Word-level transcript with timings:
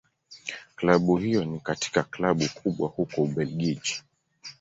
Klabu 0.75 1.17
hiyo 1.17 1.45
ni 1.45 1.59
katika 1.59 2.03
Klabu 2.03 2.49
kubwa 2.53 2.89
huko 2.89 3.21
Ubelgiji. 3.23 4.03